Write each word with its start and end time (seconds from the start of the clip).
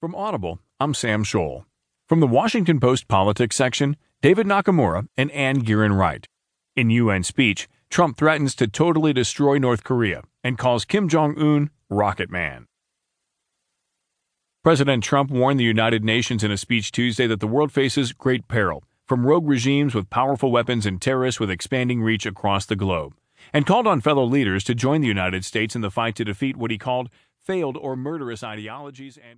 From 0.00 0.14
Audible, 0.14 0.60
I'm 0.78 0.94
Sam 0.94 1.24
Scholl. 1.24 1.64
From 2.08 2.20
the 2.20 2.28
Washington 2.28 2.78
Post 2.78 3.08
politics 3.08 3.56
section, 3.56 3.96
David 4.22 4.46
Nakamura 4.46 5.08
and 5.16 5.28
Anne 5.32 5.64
Gearan 5.64 5.98
write. 5.98 6.28
In 6.76 6.88
UN 6.88 7.24
speech, 7.24 7.68
Trump 7.90 8.16
threatens 8.16 8.54
to 8.54 8.68
totally 8.68 9.12
destroy 9.12 9.58
North 9.58 9.82
Korea 9.82 10.22
and 10.44 10.56
calls 10.56 10.84
Kim 10.84 11.08
Jong 11.08 11.36
un 11.36 11.70
Rocket 11.90 12.30
Man. 12.30 12.66
President 14.62 15.02
Trump 15.02 15.32
warned 15.32 15.58
the 15.58 15.64
United 15.64 16.04
Nations 16.04 16.44
in 16.44 16.52
a 16.52 16.56
speech 16.56 16.92
Tuesday 16.92 17.26
that 17.26 17.40
the 17.40 17.48
world 17.48 17.72
faces 17.72 18.12
great 18.12 18.46
peril 18.46 18.84
from 19.04 19.26
rogue 19.26 19.48
regimes 19.48 19.96
with 19.96 20.10
powerful 20.10 20.52
weapons 20.52 20.86
and 20.86 21.02
terrorists 21.02 21.40
with 21.40 21.50
expanding 21.50 22.02
reach 22.02 22.24
across 22.24 22.66
the 22.66 22.76
globe, 22.76 23.14
and 23.52 23.66
called 23.66 23.88
on 23.88 24.00
fellow 24.00 24.24
leaders 24.24 24.62
to 24.62 24.76
join 24.76 25.00
the 25.00 25.08
United 25.08 25.44
States 25.44 25.74
in 25.74 25.80
the 25.80 25.90
fight 25.90 26.14
to 26.14 26.24
defeat 26.24 26.56
what 26.56 26.70
he 26.70 26.78
called 26.78 27.10
failed 27.48 27.76
or 27.78 27.96
murderous 27.96 28.44
ideologies 28.44 29.16
and 29.16 29.36